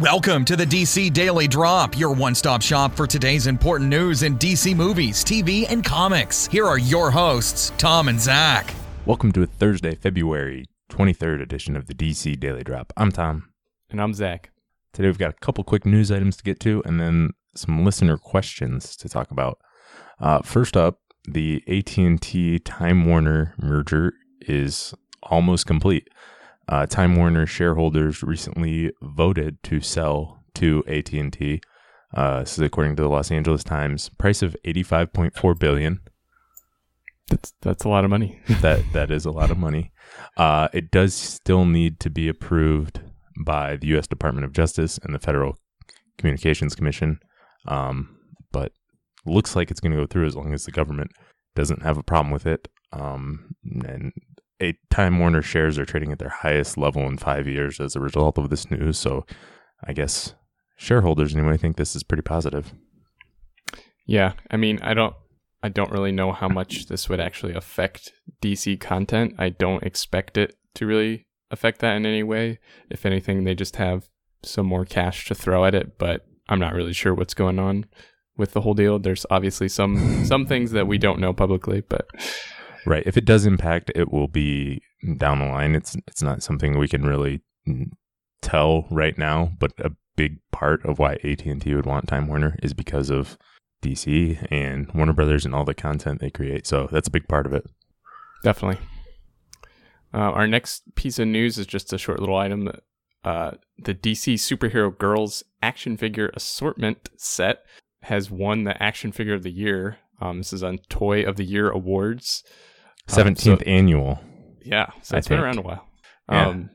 Welcome 0.00 0.46
to 0.46 0.56
the 0.56 0.64
DC 0.64 1.12
Daily 1.12 1.46
Drop, 1.46 1.98
your 1.98 2.14
one 2.14 2.34
stop 2.34 2.62
shop 2.62 2.94
for 2.94 3.06
today's 3.06 3.46
important 3.46 3.90
news 3.90 4.22
in 4.22 4.38
DC 4.38 4.74
movies, 4.74 5.22
TV, 5.22 5.66
and 5.70 5.84
comics. 5.84 6.46
Here 6.46 6.64
are 6.64 6.78
your 6.78 7.10
hosts, 7.10 7.70
Tom 7.76 8.08
and 8.08 8.18
Zach. 8.18 8.72
Welcome 9.04 9.30
to 9.32 9.42
a 9.42 9.46
Thursday, 9.46 9.94
February 9.94 10.64
23rd 10.90 11.42
edition 11.42 11.76
of 11.76 11.86
the 11.86 11.92
DC 11.92 12.40
Daily 12.40 12.64
Drop. 12.64 12.94
I'm 12.96 13.12
Tom. 13.12 13.50
And 13.90 14.00
I'm 14.00 14.14
Zach. 14.14 14.52
Today 14.94 15.08
we've 15.08 15.18
got 15.18 15.34
a 15.34 15.44
couple 15.44 15.64
quick 15.64 15.84
news 15.84 16.10
items 16.10 16.38
to 16.38 16.44
get 16.44 16.60
to 16.60 16.82
and 16.86 16.98
then 16.98 17.32
some 17.54 17.84
listener 17.84 18.16
questions 18.16 18.96
to 18.96 19.06
talk 19.06 19.30
about. 19.30 19.58
Uh, 20.18 20.40
first 20.40 20.78
up, 20.78 21.00
the 21.28 21.62
AT&T 21.68 22.60
Time 22.60 23.04
Warner 23.04 23.54
merger 23.58 24.14
is 24.40 24.94
almost 25.24 25.66
complete. 25.66 26.08
Uh, 26.70 26.86
Time 26.86 27.16
Warner 27.16 27.46
shareholders 27.46 28.22
recently 28.22 28.92
voted 29.02 29.60
to 29.64 29.80
sell 29.80 30.44
to 30.54 30.84
AT&T. 30.86 31.60
Uh, 32.14 32.40
this 32.40 32.52
is 32.52 32.60
according 32.60 32.94
to 32.94 33.02
the 33.02 33.08
Los 33.08 33.32
Angeles 33.32 33.64
Times. 33.64 34.08
Price 34.10 34.40
of 34.40 34.56
85.4 34.64 35.58
billion. 35.58 36.00
That's 37.28 37.54
that's 37.60 37.84
a 37.84 37.88
lot 37.88 38.04
of 38.04 38.10
money. 38.10 38.40
that 38.60 38.84
that 38.92 39.10
is 39.10 39.24
a 39.24 39.30
lot 39.30 39.50
of 39.50 39.58
money. 39.58 39.92
Uh, 40.36 40.68
it 40.72 40.90
does 40.90 41.14
still 41.14 41.64
need 41.64 42.00
to 42.00 42.10
be 42.10 42.28
approved 42.28 43.00
by 43.44 43.76
the 43.76 43.88
U.S. 43.88 44.06
Department 44.06 44.44
of 44.44 44.52
Justice 44.52 44.98
and 45.02 45.14
the 45.14 45.18
Federal 45.18 45.56
Communications 46.18 46.74
Commission, 46.74 47.20
um, 47.66 48.16
but 48.52 48.72
looks 49.26 49.54
like 49.54 49.70
it's 49.70 49.80
going 49.80 49.92
to 49.92 49.98
go 49.98 50.06
through 50.06 50.26
as 50.26 50.36
long 50.36 50.52
as 50.52 50.64
the 50.64 50.72
government 50.72 51.12
doesn't 51.54 51.82
have 51.82 51.98
a 51.98 52.02
problem 52.02 52.32
with 52.32 52.46
it. 52.46 52.68
Um, 52.92 53.54
and 53.86 54.12
a 54.60 54.76
Time 54.90 55.18
Warner 55.18 55.42
shares 55.42 55.78
are 55.78 55.84
trading 55.84 56.12
at 56.12 56.18
their 56.18 56.28
highest 56.28 56.76
level 56.76 57.06
in 57.06 57.16
five 57.18 57.46
years 57.46 57.80
as 57.80 57.96
a 57.96 58.00
result 58.00 58.38
of 58.38 58.50
this 58.50 58.70
news. 58.70 58.98
So, 58.98 59.24
I 59.84 59.92
guess 59.92 60.34
shareholders 60.76 61.34
anyway 61.34 61.56
think 61.56 61.76
this 61.76 61.96
is 61.96 62.02
pretty 62.02 62.22
positive. 62.22 62.72
Yeah, 64.06 64.32
I 64.50 64.56
mean, 64.56 64.78
I 64.82 64.94
don't, 64.94 65.14
I 65.62 65.68
don't 65.68 65.92
really 65.92 66.12
know 66.12 66.32
how 66.32 66.48
much 66.48 66.86
this 66.86 67.08
would 67.08 67.20
actually 67.20 67.54
affect 67.54 68.12
DC 68.42 68.80
content. 68.80 69.34
I 69.38 69.50
don't 69.50 69.82
expect 69.82 70.36
it 70.36 70.56
to 70.74 70.86
really 70.86 71.26
affect 71.50 71.80
that 71.80 71.96
in 71.96 72.06
any 72.06 72.22
way. 72.22 72.58
If 72.90 73.04
anything, 73.04 73.44
they 73.44 73.54
just 73.54 73.76
have 73.76 74.08
some 74.42 74.66
more 74.66 74.84
cash 74.84 75.26
to 75.26 75.34
throw 75.34 75.64
at 75.64 75.74
it. 75.74 75.98
But 75.98 76.26
I'm 76.48 76.58
not 76.58 76.74
really 76.74 76.92
sure 76.92 77.14
what's 77.14 77.34
going 77.34 77.58
on 77.58 77.86
with 78.36 78.52
the 78.52 78.62
whole 78.62 78.74
deal. 78.74 78.98
There's 78.98 79.26
obviously 79.30 79.68
some 79.68 80.24
some 80.24 80.46
things 80.46 80.72
that 80.72 80.86
we 80.86 80.98
don't 80.98 81.20
know 81.20 81.32
publicly, 81.32 81.82
but 81.82 82.08
Right. 82.86 83.02
If 83.06 83.16
it 83.16 83.24
does 83.24 83.46
impact, 83.46 83.90
it 83.94 84.10
will 84.10 84.28
be 84.28 84.82
down 85.16 85.38
the 85.38 85.46
line. 85.46 85.74
It's 85.74 85.96
it's 86.06 86.22
not 86.22 86.42
something 86.42 86.78
we 86.78 86.88
can 86.88 87.02
really 87.02 87.40
tell 88.42 88.86
right 88.90 89.16
now, 89.18 89.52
but 89.58 89.72
a 89.78 89.92
big 90.16 90.38
part 90.50 90.84
of 90.84 90.98
why 90.98 91.14
AT&T 91.24 91.74
would 91.74 91.86
want 91.86 92.08
Time 92.08 92.26
Warner 92.26 92.58
is 92.62 92.74
because 92.74 93.10
of 93.10 93.38
DC 93.82 94.46
and 94.50 94.90
Warner 94.92 95.12
Brothers 95.12 95.44
and 95.44 95.54
all 95.54 95.64
the 95.64 95.74
content 95.74 96.20
they 96.20 96.30
create. 96.30 96.66
So 96.66 96.88
that's 96.90 97.08
a 97.08 97.12
big 97.12 97.28
part 97.28 97.46
of 97.46 97.54
it. 97.54 97.64
Definitely. 98.42 98.84
Uh, 100.12 100.18
our 100.32 100.46
next 100.46 100.94
piece 100.94 101.18
of 101.18 101.28
news 101.28 101.58
is 101.58 101.66
just 101.66 101.92
a 101.92 101.98
short 101.98 102.20
little 102.20 102.36
item. 102.36 102.70
Uh, 103.22 103.52
the 103.78 103.94
DC 103.94 104.34
Superhero 104.34 104.96
Girls 104.96 105.42
action 105.62 105.96
figure 105.96 106.30
assortment 106.34 107.10
set 107.16 107.64
has 108.02 108.30
won 108.30 108.64
the 108.64 108.82
action 108.82 109.12
figure 109.12 109.34
of 109.34 109.42
the 109.42 109.52
year. 109.52 109.98
Um, 110.20 110.38
this 110.38 110.52
is 110.52 110.62
on 110.62 110.78
Toy 110.88 111.22
of 111.22 111.36
the 111.36 111.44
Year 111.44 111.70
awards. 111.70 112.42
Seventeenth 113.06 113.60
um, 113.60 113.64
so, 113.64 113.70
annual. 113.70 114.18
Yeah, 114.64 114.90
so 115.02 115.16
it's 115.16 115.28
been 115.28 115.40
around 115.40 115.58
a 115.58 115.62
while. 115.62 115.86
Yeah. 116.30 116.48
Um, 116.48 116.70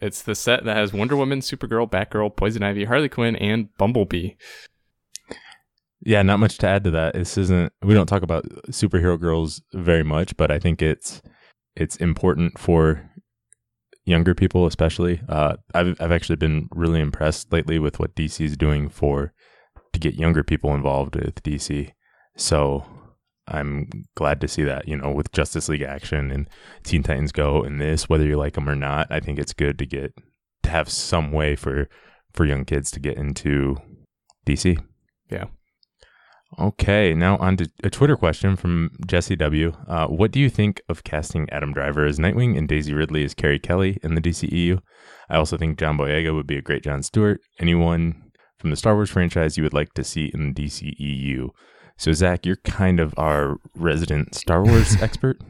it's 0.00 0.22
the 0.22 0.34
set 0.34 0.64
that 0.64 0.76
has 0.76 0.92
Wonder 0.92 1.16
Woman, 1.16 1.40
Supergirl, 1.40 1.88
Batgirl, 1.88 2.34
Poison 2.36 2.62
Ivy, 2.62 2.84
Harley 2.84 3.08
Quinn, 3.08 3.36
and 3.36 3.68
Bumblebee. 3.78 4.32
Yeah, 6.04 6.22
not 6.22 6.40
much 6.40 6.58
to 6.58 6.66
add 6.66 6.82
to 6.84 6.90
that. 6.90 7.14
This 7.14 7.38
isn't. 7.38 7.72
We 7.82 7.94
don't 7.94 8.08
talk 8.08 8.22
about 8.22 8.44
superhero 8.70 9.18
girls 9.18 9.62
very 9.72 10.02
much, 10.02 10.36
but 10.36 10.50
I 10.50 10.58
think 10.58 10.82
it's 10.82 11.22
it's 11.76 11.96
important 11.96 12.58
for 12.58 13.08
younger 14.04 14.34
people, 14.34 14.66
especially. 14.66 15.20
Uh, 15.28 15.56
I've 15.74 15.96
I've 16.00 16.12
actually 16.12 16.36
been 16.36 16.68
really 16.72 17.00
impressed 17.00 17.52
lately 17.52 17.78
with 17.78 18.00
what 18.00 18.16
DC 18.16 18.44
is 18.44 18.56
doing 18.56 18.88
for 18.88 19.32
to 19.92 20.00
get 20.00 20.14
younger 20.14 20.42
people 20.42 20.74
involved 20.74 21.14
with 21.14 21.42
DC. 21.42 21.92
So 22.36 22.84
I'm 23.52 23.88
glad 24.16 24.40
to 24.40 24.48
see 24.48 24.62
that, 24.64 24.88
you 24.88 24.96
know, 24.96 25.10
with 25.10 25.32
Justice 25.32 25.68
League 25.68 25.82
Action 25.82 26.30
and 26.30 26.48
Teen 26.84 27.02
Titans 27.02 27.32
Go 27.32 27.62
and 27.62 27.80
this, 27.80 28.08
whether 28.08 28.24
you 28.24 28.36
like 28.36 28.54
them 28.54 28.68
or 28.68 28.74
not, 28.74 29.06
I 29.10 29.20
think 29.20 29.38
it's 29.38 29.52
good 29.52 29.78
to 29.78 29.86
get 29.86 30.14
to 30.62 30.70
have 30.70 30.88
some 30.88 31.32
way 31.32 31.54
for 31.54 31.88
for 32.32 32.46
young 32.46 32.64
kids 32.64 32.90
to 32.92 33.00
get 33.00 33.16
into 33.16 33.76
DC. 34.46 34.78
Yeah. 35.30 35.46
Okay, 36.58 37.14
now 37.14 37.38
on 37.38 37.56
to 37.56 37.70
a 37.82 37.88
Twitter 37.88 38.16
question 38.16 38.56
from 38.56 38.90
Jesse 39.06 39.36
W. 39.36 39.72
Uh, 39.88 40.06
what 40.06 40.30
do 40.30 40.38
you 40.38 40.50
think 40.50 40.82
of 40.88 41.02
casting 41.02 41.48
Adam 41.50 41.72
Driver 41.72 42.04
as 42.04 42.18
Nightwing 42.18 42.58
and 42.58 42.68
Daisy 42.68 42.92
Ridley 42.92 43.24
as 43.24 43.32
Carrie 43.32 43.58
Kelly 43.58 43.98
in 44.02 44.14
the 44.14 44.20
DCEU? 44.20 44.80
I 45.30 45.36
also 45.36 45.56
think 45.56 45.78
John 45.78 45.96
Boyega 45.96 46.34
would 46.34 46.46
be 46.46 46.58
a 46.58 46.62
great 46.62 46.84
John 46.84 47.02
Stewart. 47.02 47.40
Anyone 47.58 48.32
from 48.58 48.68
the 48.68 48.76
Star 48.76 48.94
Wars 48.94 49.08
franchise 49.08 49.56
you 49.56 49.62
would 49.62 49.72
like 49.72 49.94
to 49.94 50.04
see 50.04 50.30
in 50.34 50.52
the 50.52 50.62
DCEU? 50.62 51.48
So, 51.96 52.12
Zach, 52.12 52.46
you're 52.46 52.56
kind 52.56 53.00
of 53.00 53.14
our 53.16 53.56
resident 53.76 54.34
Star 54.34 54.64
Wars 54.64 54.96
expert 55.02 55.40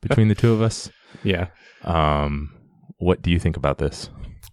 between 0.00 0.28
the 0.28 0.34
two 0.34 0.52
of 0.52 0.62
us. 0.62 0.90
Yeah. 1.22 1.48
Um, 1.84 2.52
what 2.98 3.22
do 3.22 3.30
you 3.30 3.38
think 3.38 3.56
about 3.56 3.78
this? 3.78 4.10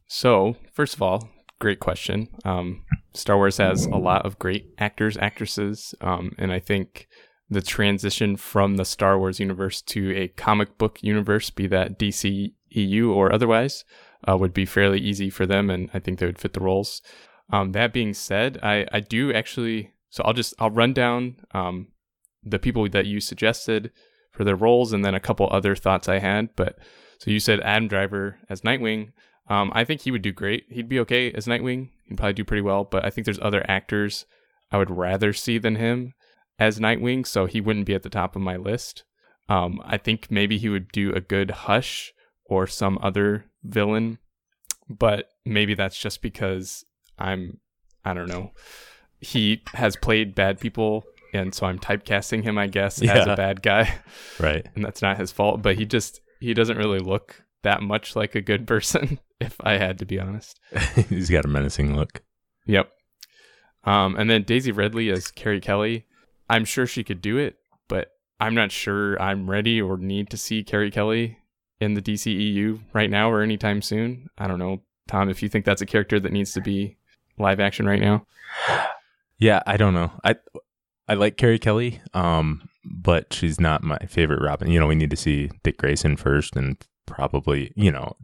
So, 0.07 0.56
first 0.74 0.96
of 0.96 1.02
all, 1.02 1.30
great 1.59 1.80
question. 1.80 2.28
Um, 2.46 2.84
Star 3.13 3.38
Wars 3.38 3.57
has 3.57 3.86
a 3.86 3.97
lot 3.97 4.25
of 4.25 4.40
great 4.40 4.68
actors, 4.78 5.18
actresses, 5.18 5.96
um, 6.02 6.34
and 6.38 6.52
I 6.52 6.59
think 6.59 7.07
the 7.50 7.62
transition 7.62 8.36
from 8.36 8.75
the 8.75 8.86
Star 8.86 9.18
Wars 9.18 9.40
universe 9.40 9.81
to 9.81 10.16
a 10.16 10.28
comic 10.30 10.78
book 10.78 11.00
universe, 11.02 11.50
be 11.50 11.68
that 11.68 11.97
DC 11.97 12.53
EU 12.69 13.12
or 13.12 13.31
otherwise, 13.31 13.86
uh, 14.28 14.38
would 14.38 14.53
be 14.53 14.66
fairly 14.66 15.00
easy 15.00 15.30
for 15.30 15.46
them, 15.46 15.69
and 15.69 15.90
I 15.94 16.00
think 16.00 16.19
they 16.19 16.25
would 16.25 16.40
fit 16.40 16.53
the 16.53 16.59
roles. 16.59 17.02
Um, 17.50 17.72
that 17.72 17.94
being 17.94 18.13
said, 18.13 18.59
I, 18.62 18.86
I 18.91 19.00
do 19.00 19.34
actually 19.34 19.91
so 20.09 20.23
I'll 20.23 20.34
just 20.34 20.53
I'll 20.59 20.69
run 20.69 20.94
down 20.94 21.38
um, 21.51 21.88
the 22.44 22.59
people 22.59 22.88
that 22.90 23.06
you 23.06 23.19
suggested 23.19 23.91
for 24.31 24.44
their 24.44 24.56
roles, 24.56 24.94
and 24.94 25.03
then 25.03 25.16
a 25.16 25.19
couple 25.19 25.47
other 25.51 25.75
thoughts 25.75 26.07
I 26.07 26.19
had. 26.19 26.50
But 26.56 26.78
so 27.19 27.31
you 27.31 27.40
said 27.40 27.59
Adam 27.62 27.88
Driver 27.88 28.38
as 28.50 28.62
Nightwing. 28.62 29.12
Um, 29.50 29.72
I 29.73 29.84
think 29.84 30.01
he 30.01 30.12
would 30.12 30.22
do 30.22 30.31
great. 30.31 30.66
He'd 30.69 30.90
be 30.90 31.00
okay 31.01 31.31
as 31.31 31.47
Nightwing. 31.47 31.90
He'd 32.06 32.18
probably 32.18 32.34
do 32.34 32.44
pretty 32.44 32.62
well. 32.62 32.84
But 32.84 33.06
I 33.06 33.09
think 33.09 33.25
there's 33.25 33.40
other 33.40 33.66
actors 33.69 34.25
I 34.72 34.78
would 34.78 34.91
rather 34.91 35.34
see 35.34 35.57
than 35.57 35.75
him 35.75 36.13
as 36.59 36.79
Nightwing, 36.79 37.25
so 37.25 37.45
he 37.45 37.62
wouldn't 37.62 37.85
be 37.85 37.95
at 37.95 38.03
the 38.03 38.09
top 38.09 38.35
of 38.35 38.41
my 38.41 38.57
list. 38.57 39.03
Um, 39.50 39.81
I 39.85 39.97
think 39.97 40.29
maybe 40.29 40.57
he 40.57 40.69
would 40.69 40.91
do 40.91 41.13
a 41.13 41.22
good 41.22 41.51
Hush 41.51 42.13
or 42.45 42.68
some 42.68 43.00
other 43.01 43.45
villain, 43.63 44.19
but 44.89 45.29
maybe 45.45 45.74
that's 45.74 45.97
just 45.97 46.22
because 46.22 46.84
I'm 47.18 47.59
I 48.03 48.13
don't 48.13 48.29
know 48.29 48.51
he 49.20 49.64
has 49.74 49.96
played 49.96 50.36
bad 50.36 50.60
people 50.60 51.06
and 51.34 51.54
so 51.54 51.66
I'm 51.68 51.80
typecasting 51.80 52.44
him, 52.44 52.58
I 52.58 52.68
guess, 52.68 53.02
yeah. 53.02 53.18
as 53.18 53.28
a 53.28 53.36
bad 53.36 53.62
guy. 53.62 54.00
Right. 54.40 54.66
And 54.76 54.84
that's 54.84 55.02
not 55.02 55.18
his 55.18 55.32
fault, 55.32 55.62
but 55.62 55.76
he 55.76 55.86
just 55.86 56.22
he 56.40 56.54
doesn't 56.54 56.78
really 56.78 57.00
look 57.00 57.44
that 57.64 57.82
much 57.82 58.16
like 58.16 58.36
a 58.36 58.42
good 58.42 58.68
person, 58.68 59.20
if 59.40 59.56
I 59.62 59.78
had 59.78 60.00
to 60.00 60.06
be 60.06 60.20
honest. 60.20 60.60
He's 61.10 61.30
got 61.30 61.46
a 61.46 61.48
menacing 61.48 61.96
look. 61.96 62.22
Yep. 62.66 62.92
Um, 63.84 64.16
and 64.18 64.30
then 64.30 64.44
Daisy 64.44 64.72
Ridley 64.72 65.10
as 65.10 65.32
Carrie 65.32 65.62
Kelly. 65.62 66.06
I'm 66.50 66.66
sure 66.66 66.86
she 66.86 67.04
could 67.04 67.22
do 67.22 67.38
it, 67.38 67.58
but 67.88 68.12
I'm 68.40 68.56
not 68.56 68.72
sure 68.72 69.22
I'm 69.22 69.50
ready 69.50 69.82
or 69.82 69.98
need 69.98 70.30
to 70.30 70.38
see 70.38 70.64
Carrie 70.64 70.92
Kelly 70.92 71.40
in 71.80 71.94
the 71.94 72.02
DCEU 72.02 72.82
right 72.94 73.10
now 73.10 73.30
or 73.30 73.42
anytime 73.42 73.82
soon. 73.82 74.30
I 74.38 74.48
don't 74.48 74.60
know, 74.60 74.82
Tom, 75.08 75.30
if 75.30 75.44
you 75.44 75.50
think 75.50 75.66
that's 75.66 75.82
a 75.82 75.86
character 75.86 76.20
that 76.20 76.32
needs 76.32 76.54
to 76.54 76.62
be 76.62 76.98
live 77.38 77.60
action 77.60 77.86
right 77.86 78.02
now. 78.02 78.25
Yeah, 79.39 79.62
I 79.66 79.78
don't 79.78 79.94
know. 79.94 80.12
I 80.24 80.36
I 81.07 81.13
like 81.13 81.38
Carrie 81.38 81.60
Kelly, 81.60 82.01
um, 82.13 82.69
but 82.84 83.34
she's 83.34 83.60
not 83.60 83.84
my 83.84 83.98
favorite 84.07 84.42
Robin. 84.42 84.69
You 84.69 84.80
know, 84.80 84.88
we 84.88 84.95
need 84.95 85.12
to 85.12 85.16
see 85.16 85.50
Dick 85.63 85.78
Grayson 85.78 86.18
first, 86.18 86.56
and 86.56 86.78
probably, 87.06 87.72
you 87.75 87.92
know, 87.92 88.16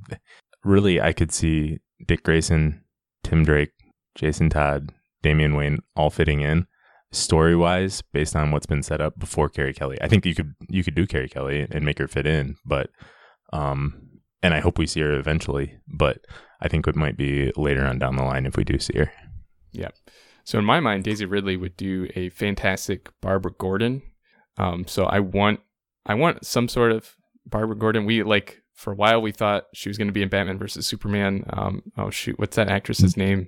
really, 0.63 0.99
I 0.99 1.13
could 1.13 1.31
see 1.31 1.79
Dick 2.05 2.23
Grayson, 2.23 2.83
Tim 3.23 3.43
Drake, 3.43 3.71
Jason 4.15 4.49
Todd, 4.49 4.91
Damian 5.21 5.55
Wayne 5.55 5.79
all 5.95 6.09
fitting 6.09 6.41
in 6.41 6.67
story 7.11 7.55
wise 7.55 8.01
based 8.11 8.35
on 8.35 8.51
what's 8.51 8.65
been 8.65 8.83
set 8.83 8.99
up 8.99 9.17
before 9.19 9.47
Carrie 9.47 9.73
Kelly. 9.73 9.97
I 10.01 10.07
think 10.07 10.25
you 10.25 10.35
could 10.35 10.53
you 10.67 10.83
could 10.83 10.95
do 10.95 11.07
Carrie 11.07 11.29
Kelly 11.29 11.67
and 11.71 11.85
make 11.85 11.99
her 11.99 12.07
fit 12.07 12.27
in, 12.27 12.57
but 12.65 12.89
um, 13.53 14.09
and 14.41 14.53
I 14.53 14.59
hope 14.59 14.77
we 14.77 14.87
see 14.87 15.01
her 15.01 15.13
eventually. 15.13 15.77
But 15.87 16.25
I 16.61 16.67
think 16.67 16.87
it 16.87 16.95
might 16.95 17.17
be 17.17 17.51
later 17.55 17.85
on 17.85 17.99
down 17.99 18.15
the 18.15 18.23
line 18.23 18.45
if 18.45 18.57
we 18.57 18.63
do 18.63 18.79
see 18.79 18.97
her. 18.97 19.11
Yep. 19.71 19.95
So 20.43 20.59
in 20.59 20.65
my 20.65 20.79
mind, 20.79 21.03
Daisy 21.03 21.25
Ridley 21.25 21.55
would 21.57 21.77
do 21.77 22.09
a 22.15 22.29
fantastic 22.29 23.09
Barbara 23.21 23.51
Gordon. 23.57 24.01
Um, 24.57 24.85
so 24.87 25.05
I 25.05 25.19
want 25.19 25.59
I 26.05 26.13
want 26.15 26.45
some 26.45 26.67
sort 26.67 26.91
of 26.91 27.15
Barbara 27.45 27.75
Gordon. 27.77 28.05
We 28.05 28.23
like 28.23 28.61
for 28.73 28.91
a 28.91 28.95
while 28.95 29.21
we 29.21 29.31
thought 29.31 29.65
she 29.73 29.89
was 29.89 29.97
going 29.97 30.07
to 30.07 30.13
be 30.13 30.21
in 30.21 30.29
Batman 30.29 30.57
versus 30.57 30.85
Superman. 30.85 31.45
Um, 31.51 31.83
oh 31.97 32.09
shoot, 32.09 32.37
what's 32.39 32.55
that 32.57 32.69
actress's 32.69 33.15
name? 33.15 33.47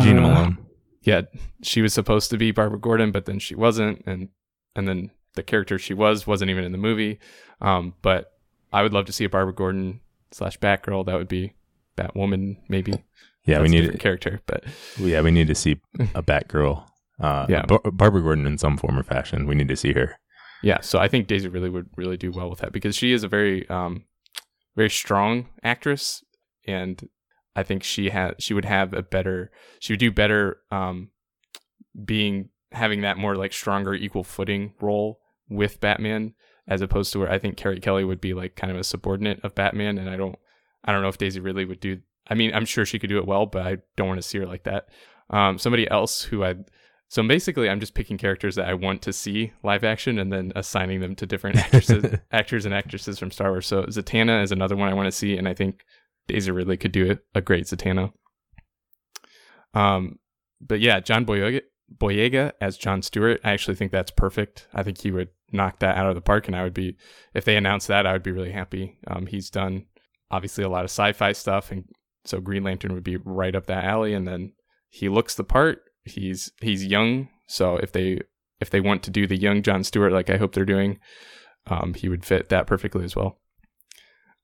Jena 0.00 0.20
Uh, 0.20 0.28
Malone. 0.28 0.58
Yeah, 1.02 1.22
she 1.62 1.82
was 1.82 1.94
supposed 1.94 2.30
to 2.30 2.36
be 2.36 2.50
Barbara 2.52 2.78
Gordon, 2.78 3.10
but 3.10 3.24
then 3.24 3.38
she 3.38 3.54
wasn't, 3.54 4.02
and 4.06 4.28
and 4.76 4.86
then 4.88 5.10
the 5.34 5.42
character 5.42 5.78
she 5.78 5.94
was 5.94 6.26
wasn't 6.26 6.50
even 6.50 6.64
in 6.64 6.72
the 6.72 6.78
movie. 6.78 7.18
Um, 7.60 7.94
but 8.02 8.32
I 8.72 8.82
would 8.82 8.92
love 8.92 9.06
to 9.06 9.12
see 9.12 9.24
a 9.24 9.28
Barbara 9.28 9.54
Gordon 9.54 10.00
slash 10.30 10.58
Batgirl. 10.58 11.06
That 11.06 11.16
would 11.16 11.28
be 11.28 11.54
Batwoman, 11.96 12.58
maybe. 12.68 13.02
Yeah, 13.50 13.58
That's 13.58 13.70
we 13.70 13.80
need 13.80 13.94
a 13.94 13.98
character, 13.98 14.40
but 14.46 14.64
yeah, 14.98 15.20
we 15.20 15.30
need 15.30 15.48
to 15.48 15.54
see 15.54 15.80
a 16.14 16.22
Batgirl. 16.22 16.84
Uh, 17.20 17.46
Yeah. 17.48 17.66
Bar- 17.66 17.90
Barbara 17.92 18.22
Gordon 18.22 18.46
in 18.46 18.56
some 18.58 18.76
form 18.78 18.98
or 18.98 19.02
fashion. 19.02 19.46
We 19.46 19.54
need 19.54 19.68
to 19.68 19.76
see 19.76 19.92
her. 19.92 20.18
yeah. 20.62 20.80
So 20.80 20.98
I 20.98 21.08
think 21.08 21.26
Daisy 21.26 21.48
Ridley 21.48 21.70
would 21.70 21.88
really 21.96 22.16
do 22.16 22.30
well 22.30 22.48
with 22.48 22.60
that 22.60 22.72
because 22.72 22.96
she 22.96 23.12
is 23.12 23.22
a 23.24 23.28
very 23.28 23.68
um 23.68 24.04
very 24.76 24.90
strong 24.90 25.48
actress, 25.62 26.22
and 26.66 27.08
I 27.56 27.62
think 27.62 27.82
she 27.82 28.10
had 28.10 28.40
she 28.42 28.54
would 28.54 28.64
have 28.64 28.94
a 28.94 29.02
better 29.02 29.50
she 29.80 29.92
would 29.92 30.00
do 30.00 30.10
better 30.12 30.58
um 30.70 31.10
being 32.04 32.50
having 32.72 33.00
that 33.02 33.18
more 33.18 33.34
like 33.34 33.52
stronger 33.52 33.94
equal 33.94 34.22
footing 34.24 34.72
role 34.80 35.18
with 35.48 35.80
Batman 35.80 36.34
as 36.68 36.80
opposed 36.80 37.12
to 37.12 37.18
where 37.18 37.30
I 37.30 37.38
think 37.38 37.56
Carrie 37.56 37.80
Kelly 37.80 38.04
would 38.04 38.20
be 38.20 38.32
like 38.32 38.54
kind 38.54 38.70
of 38.70 38.78
a 38.78 38.84
subordinate 38.84 39.40
of 39.42 39.54
Batman, 39.56 39.98
and 39.98 40.08
I 40.08 40.16
don't 40.16 40.36
I 40.84 40.92
don't 40.92 41.02
know 41.02 41.08
if 41.08 41.18
Daisy 41.18 41.40
Ridley 41.40 41.64
would 41.64 41.80
do. 41.80 41.98
I 42.30 42.34
mean, 42.34 42.52
I'm 42.54 42.64
sure 42.64 42.86
she 42.86 42.98
could 42.98 43.10
do 43.10 43.18
it 43.18 43.26
well, 43.26 43.46
but 43.46 43.66
I 43.66 43.78
don't 43.96 44.08
want 44.08 44.22
to 44.22 44.26
see 44.26 44.38
her 44.38 44.46
like 44.46 44.64
that. 44.64 44.88
Um, 45.30 45.58
somebody 45.58 45.90
else 45.90 46.22
who 46.22 46.44
I 46.44 46.54
so 47.10 47.26
basically 47.26 47.68
I'm 47.68 47.80
just 47.80 47.94
picking 47.94 48.18
characters 48.18 48.54
that 48.54 48.68
I 48.68 48.74
want 48.74 49.02
to 49.02 49.12
see 49.12 49.52
live 49.64 49.82
action 49.82 50.16
and 50.20 50.32
then 50.32 50.52
assigning 50.54 51.00
them 51.00 51.16
to 51.16 51.26
different 51.26 51.56
actresses, 51.56 52.20
actors 52.30 52.64
and 52.64 52.72
actresses 52.72 53.18
from 53.18 53.32
Star 53.32 53.50
Wars. 53.50 53.66
So 53.66 53.82
Zatanna 53.82 54.44
is 54.44 54.52
another 54.52 54.76
one 54.76 54.88
I 54.88 54.94
want 54.94 55.08
to 55.08 55.12
see, 55.16 55.36
and 55.36 55.48
I 55.48 55.54
think 55.54 55.84
Daisy 56.28 56.52
Ridley 56.52 56.76
could 56.76 56.92
do 56.92 57.18
a, 57.34 57.40
great 57.40 57.64
Zatanna. 57.64 58.12
Um, 59.74 60.20
but 60.60 60.78
yeah, 60.78 61.00
John 61.00 61.26
Boyega, 61.26 61.62
Boyega 61.92 62.52
as 62.60 62.78
John 62.78 63.02
Stewart, 63.02 63.40
I 63.42 63.50
actually 63.50 63.74
think 63.74 63.90
that's 63.90 64.12
perfect. 64.12 64.68
I 64.72 64.84
think 64.84 64.98
he 65.00 65.10
would 65.10 65.30
knock 65.50 65.80
that 65.80 65.96
out 65.96 66.06
of 66.06 66.14
the 66.14 66.20
park, 66.20 66.46
and 66.46 66.54
I 66.54 66.62
would 66.62 66.74
be 66.74 66.96
if 67.34 67.44
they 67.44 67.56
announced 67.56 67.88
that, 67.88 68.06
I 68.06 68.12
would 68.12 68.22
be 68.22 68.30
really 68.30 68.52
happy. 68.52 68.98
Um, 69.08 69.26
he's 69.26 69.50
done 69.50 69.86
obviously 70.30 70.62
a 70.62 70.68
lot 70.68 70.84
of 70.84 70.90
sci-fi 70.90 71.32
stuff, 71.32 71.72
and 71.72 71.86
so 72.24 72.40
Green 72.40 72.64
Lantern 72.64 72.94
would 72.94 73.04
be 73.04 73.16
right 73.16 73.54
up 73.54 73.66
that 73.66 73.84
alley. 73.84 74.14
And 74.14 74.26
then 74.26 74.52
he 74.88 75.08
looks 75.08 75.34
the 75.34 75.44
part. 75.44 75.82
He's 76.04 76.50
he's 76.60 76.84
young, 76.84 77.28
so 77.46 77.76
if 77.76 77.92
they 77.92 78.20
if 78.60 78.70
they 78.70 78.80
want 78.80 79.02
to 79.04 79.10
do 79.10 79.26
the 79.26 79.36
young 79.36 79.62
John 79.62 79.84
Stewart, 79.84 80.12
like 80.12 80.30
I 80.30 80.36
hope 80.36 80.54
they're 80.54 80.64
doing, 80.64 80.98
um, 81.66 81.94
he 81.94 82.08
would 82.08 82.24
fit 82.24 82.48
that 82.48 82.66
perfectly 82.66 83.04
as 83.04 83.14
well. 83.14 83.38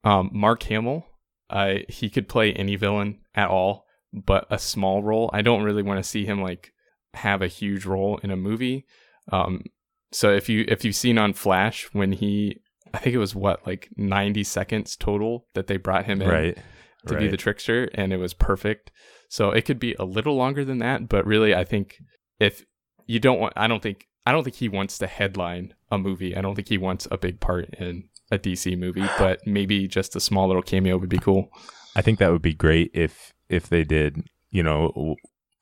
Um, 0.05 0.31
Mark 0.33 0.63
Hamill, 0.65 1.07
I 1.51 1.85
he 1.89 2.11
could 2.11 2.29
play 2.29 2.53
any 2.53 2.77
villain 2.77 3.21
at 3.35 3.49
all, 3.49 3.87
but 4.13 4.47
a 4.51 4.59
small 4.59 5.03
role. 5.03 5.31
I 5.33 5.43
don't 5.43 5.63
really 5.63 5.83
want 5.83 5.99
to 6.03 6.09
see 6.09 6.25
him 6.25 6.43
like 6.43 6.73
have 7.15 7.43
a 7.43 7.49
huge 7.49 7.87
role 7.87 8.19
in 8.23 8.31
a 8.31 8.37
movie. 8.37 8.87
Um, 9.33 9.65
so 10.13 10.31
if 10.31 10.49
you 10.49 10.65
if 10.69 10.85
you've 10.85 10.95
seen 10.95 11.19
on 11.19 11.33
Flash 11.33 11.89
when 11.93 12.13
he, 12.13 12.61
I 12.95 12.99
think 12.99 13.15
it 13.15 13.19
was 13.19 13.35
what 13.35 13.67
like 13.67 13.89
ninety 13.97 14.45
seconds 14.45 14.97
total 14.97 15.47
that 15.55 15.67
they 15.67 15.77
brought 15.77 16.05
him 16.05 16.23
in 16.23 16.29
Right. 16.29 16.59
To 17.07 17.15
right. 17.15 17.21
be 17.21 17.29
the 17.29 17.37
trickster, 17.37 17.89
and 17.95 18.13
it 18.13 18.19
was 18.19 18.35
perfect. 18.35 18.91
So 19.29 19.51
it 19.51 19.65
could 19.65 19.79
be 19.79 19.95
a 19.99 20.05
little 20.05 20.37
longer 20.37 20.65
than 20.65 20.79
that, 20.79 21.09
but 21.09 21.27
really, 21.27 21.55
I 21.55 21.65
think 21.65 21.99
if 22.39 22.65
you 23.07 23.19
don't 23.19 23.41
want, 23.41 23.55
I 23.57 23.67
don't 23.67 23.83
think, 23.83 24.07
I 24.25 24.33
don't 24.33 24.45
think 24.45 24.57
he 24.57 24.69
wants 24.69 24.99
to 24.99 25.07
headline 25.07 25.75
a 25.91 25.99
movie. 25.99 26.37
I 26.37 26.41
don't 26.41 26.55
think 26.55 26.69
he 26.69 26.79
wants 26.79 27.09
a 27.11 27.19
big 27.19 27.41
part 27.41 27.75
in 27.75 28.09
a 28.31 28.39
DC 28.39 28.79
movie, 28.79 29.07
but 29.19 29.47
maybe 29.47 29.89
just 29.89 30.17
a 30.17 30.21
small 30.21 30.47
little 30.47 30.63
cameo 30.63 30.97
would 30.97 31.09
be 31.09 31.19
cool. 31.19 31.51
I 31.95 32.03
think 32.03 32.19
that 32.19 32.31
would 32.31 32.43
be 32.43 32.55
great 32.55 32.91
if 32.95 33.33
if 33.49 33.69
they 33.69 33.85
did, 33.85 34.25
you 34.51 34.63
know, 34.63 35.17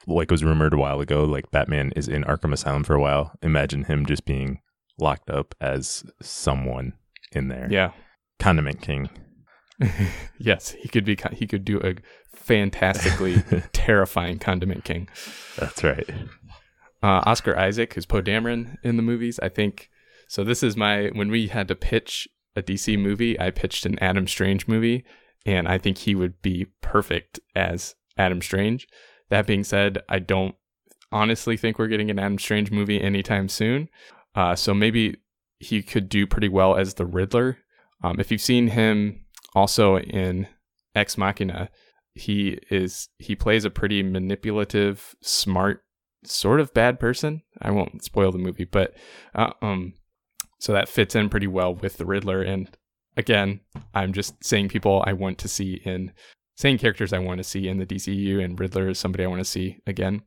like 0.07 0.31
was 0.31 0.45
rumored 0.45 0.75
a 0.75 0.79
while 0.79 1.01
ago, 1.01 1.25
like 1.25 1.51
Batman 1.51 1.93
is 1.97 2.09
in 2.09 2.25
Arkham 2.25 2.53
Asylum 2.53 2.85
for 2.85 2.95
a 2.95 3.01
while. 3.01 3.33
Imagine 3.43 3.85
him 3.85 4.07
just 4.07 4.25
being 4.25 4.61
locked 4.99 5.31
up 5.31 5.55
as 5.61 6.05
someone 6.21 6.95
in 7.33 7.49
there. 7.49 7.69
Yeah. 7.71 7.93
Condiment 8.39 8.81
King. 8.81 9.09
yes, 10.39 10.71
he 10.71 10.89
could 10.89 11.05
be. 11.05 11.17
He 11.33 11.47
could 11.47 11.65
do 11.65 11.81
a 11.81 11.95
fantastically 12.35 13.43
terrifying 13.73 14.39
Condiment 14.39 14.85
King. 14.85 15.09
That's 15.57 15.83
right. 15.83 16.09
uh, 17.03 17.23
Oscar 17.27 17.59
Isaac, 17.59 17.95
who's 17.95 18.07
Poe 18.07 18.23
Dameron 18.23 18.77
in 18.83 18.97
the 18.97 19.03
movies. 19.03 19.41
I 19.43 19.49
think 19.49 19.91
so. 20.29 20.45
This 20.45 20.63
is 20.63 20.77
my 20.77 21.09
when 21.09 21.31
we 21.31 21.49
had 21.49 21.69
to 21.69 21.75
pitch 21.75 22.29
a 22.57 22.63
DC 22.63 22.99
movie. 22.99 23.39
I 23.41 23.51
pitched 23.51 23.87
an 23.87 23.99
Adam 23.99 24.27
Strange 24.27 24.69
movie, 24.69 25.05
and 25.45 25.67
I 25.67 25.79
think 25.79 25.99
he 25.99 26.15
would 26.15 26.41
be 26.43 26.67
perfect 26.81 27.41
as 27.55 27.95
Adam 28.17 28.43
Strange. 28.43 28.87
That 29.31 29.47
being 29.47 29.65
said, 29.65 30.03
I 30.09 30.19
don't 30.21 30.55
honestly 31.11 31.57
think 31.57 31.79
we're 31.79 31.89
getting 31.89 32.11
an 32.11 32.19
Adam 32.19 32.39
Strange 32.39 32.71
movie 32.71 33.01
anytime 33.01 33.49
soon. 33.49 33.89
Uh, 34.35 34.55
so 34.55 34.75
maybe 34.75 35.17
he 35.59 35.83
could 35.83 36.09
do 36.09 36.27
pretty 36.27 36.49
well 36.49 36.77
as 36.77 36.95
the 36.95 37.07
Riddler. 37.07 37.59
Um, 38.03 38.21
if 38.21 38.31
you've 38.31 38.41
seen 38.41 38.69
him 38.69 39.24
also 39.55 39.99
in 39.99 40.49
Ex 40.95 41.17
Machina, 41.17 41.71
he 42.15 42.59
is 42.71 43.09
he 43.19 43.35
plays 43.35 43.65
a 43.65 43.71
pretty 43.71 44.03
manipulative, 44.03 45.15
smart 45.21 45.83
sort 46.25 46.61
of 46.61 46.75
bad 46.75 46.99
person. 46.99 47.43
I 47.61 47.71
won't 47.71 48.05
spoil 48.05 48.33
the 48.33 48.39
movie, 48.39 48.65
but 48.65 48.95
uh, 49.35 49.53
um, 49.63 49.95
so 50.59 50.73
that 50.73 50.89
fits 50.89 51.15
in 51.15 51.29
pretty 51.29 51.47
well 51.47 51.75
with 51.75 51.97
the 51.97 52.07
Riddler. 52.07 52.43
And 52.43 52.71
again, 53.17 53.61
I'm 53.95 54.13
just 54.13 54.43
saying 54.43 54.69
people 54.69 55.03
I 55.07 55.13
want 55.13 55.39
to 55.39 55.49
see 55.49 55.81
in 55.85 56.13
saying 56.57 56.79
characters 56.79 57.13
I 57.13 57.19
want 57.19 57.39
to 57.39 57.45
see 57.45 57.69
in 57.69 57.79
the 57.79 57.87
DCU, 57.87 58.43
and 58.43 58.59
Riddler 58.59 58.89
is 58.89 58.99
somebody 58.99 59.25
I 59.25 59.29
want 59.29 59.41
to 59.41 59.45
see 59.45 59.79
again. 59.87 60.23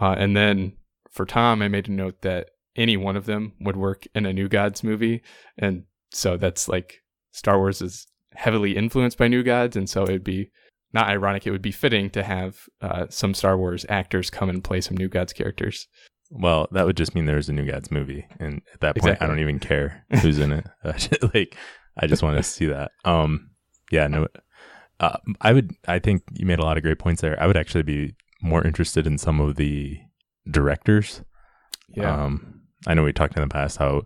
Uh, 0.00 0.14
and 0.18 0.36
then 0.36 0.72
for 1.10 1.26
Tom, 1.26 1.60
I 1.62 1.68
made 1.68 1.88
a 1.88 1.92
note 1.92 2.22
that 2.22 2.48
any 2.74 2.96
one 2.96 3.16
of 3.16 3.26
them 3.26 3.52
would 3.60 3.76
work 3.76 4.06
in 4.14 4.24
a 4.24 4.32
New 4.32 4.48
Gods 4.48 4.82
movie, 4.82 5.22
and 5.58 5.84
so 6.10 6.36
that's 6.36 6.68
like 6.68 7.02
Star 7.32 7.58
Wars 7.58 7.82
is 7.82 8.06
heavily 8.34 8.76
influenced 8.76 9.18
by 9.18 9.28
New 9.28 9.42
Gods, 9.42 9.76
and 9.76 9.88
so 9.88 10.02
it'd 10.02 10.24
be 10.24 10.50
not 10.92 11.08
ironic, 11.08 11.46
it 11.46 11.50
would 11.50 11.62
be 11.62 11.72
fitting 11.72 12.10
to 12.10 12.22
have 12.22 12.68
uh, 12.80 13.06
some 13.08 13.34
Star 13.34 13.56
Wars 13.56 13.86
actors 13.88 14.30
come 14.30 14.50
and 14.50 14.62
play 14.62 14.80
some 14.80 14.96
New 14.96 15.08
Gods 15.08 15.32
characters. 15.32 15.88
Well, 16.30 16.68
that 16.72 16.86
would 16.86 16.96
just 16.96 17.14
mean 17.14 17.26
there's 17.26 17.48
a 17.48 17.52
New 17.52 17.66
Gods 17.66 17.90
movie, 17.90 18.26
and 18.38 18.62
at 18.72 18.80
that 18.80 18.96
point, 18.96 19.12
Exactly. 19.12 19.24
I 19.24 19.28
don't 19.28 19.40
even 19.40 19.58
care 19.58 20.04
who's 20.20 20.38
in 20.38 20.52
it. 20.52 20.66
Like, 21.34 21.56
I 21.98 22.06
just 22.06 22.22
want 22.22 22.36
to 22.36 22.42
see 22.42 22.66
that. 22.66 22.90
Um, 23.04 23.50
yeah, 23.90 24.06
no, 24.06 24.28
uh, 25.00 25.18
I 25.40 25.52
would. 25.52 25.72
I 25.86 25.98
think 25.98 26.22
you 26.32 26.46
made 26.46 26.58
a 26.58 26.64
lot 26.64 26.76
of 26.76 26.82
great 26.82 26.98
points 26.98 27.20
there. 27.20 27.40
I 27.42 27.46
would 27.46 27.56
actually 27.56 27.82
be 27.82 28.14
more 28.40 28.64
interested 28.66 29.06
in 29.06 29.18
some 29.18 29.40
of 29.40 29.56
the 29.56 29.98
directors. 30.50 31.22
Um, 32.14 32.62
I 32.86 32.94
know 32.94 33.02
we 33.02 33.12
talked 33.12 33.36
in 33.36 33.42
the 33.42 33.48
past 33.48 33.76
how 33.76 34.02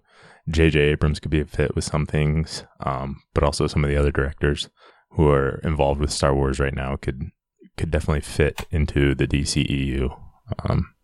J.J. 0.48 0.78
Abrams 0.80 1.20
could 1.20 1.30
be 1.30 1.40
a 1.40 1.44
fit 1.44 1.74
with 1.74 1.84
some 1.84 2.06
things, 2.06 2.64
um, 2.80 3.22
but 3.34 3.42
also 3.42 3.66
some 3.66 3.84
of 3.84 3.90
the 3.90 3.96
other 3.96 4.12
directors 4.12 4.68
who 5.10 5.28
are 5.28 5.60
involved 5.64 6.00
with 6.00 6.12
Star 6.12 6.34
Wars 6.34 6.60
right 6.60 6.74
now 6.74 6.96
could 6.96 7.30
could 7.76 7.90
definitely 7.90 8.20
fit 8.20 8.66
into 8.70 9.14
the 9.14 9.26
DCEU. 9.26 10.18
Um, 10.64 10.94